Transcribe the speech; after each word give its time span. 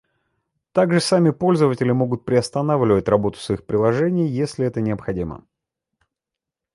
Также 0.71 0.99
сами 0.99 1.29
пользователи 1.29 1.91
могут 1.91 2.25
приостанавливать 2.25 3.07
работу 3.07 3.37
своих 3.37 3.63
приложений, 3.67 4.29
если 4.29 4.65
это 4.65 4.81
необходимо 4.81 5.45